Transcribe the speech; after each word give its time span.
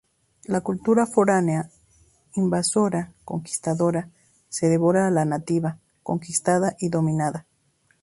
La 0.45 0.61
cultura 0.61 1.05
foránea, 1.05 1.69
invasora, 2.33 3.13
conquistadora, 3.23 4.09
se 4.49 4.67
devora 4.67 5.05
a 5.05 5.11
la 5.11 5.25
nativa, 5.25 5.77
conquistada 6.01 6.75
y 6.79 6.89
dominada. 6.89 7.45